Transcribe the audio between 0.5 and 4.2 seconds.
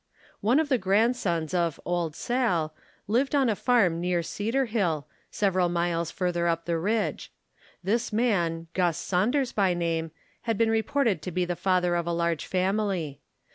of the grandsons of "Old Sal" lived on a farm